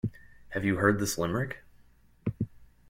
Have 0.49 0.65
you 0.65 0.77
heard 0.77 0.97
this 0.97 1.19
limerick? 1.19 1.59